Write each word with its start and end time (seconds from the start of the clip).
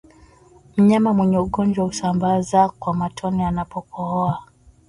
Mnyama 0.77 1.13
mwenye 1.13 1.37
ugonjwa 1.37 1.85
husambaza 1.85 2.69
kwa 2.69 2.93
matone 2.93 3.45
anapokohoa 3.47 4.43